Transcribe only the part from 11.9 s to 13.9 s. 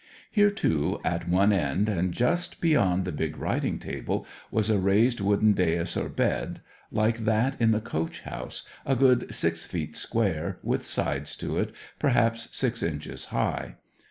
perhaps six inches high.